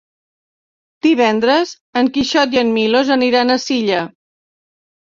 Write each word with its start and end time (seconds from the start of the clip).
Divendres 1.07 1.75
en 2.03 2.11
Quixot 2.17 2.59
i 2.59 2.63
en 2.65 2.75
Milos 2.81 3.13
aniran 3.21 3.59
a 3.59 3.61
Silla. 3.69 4.05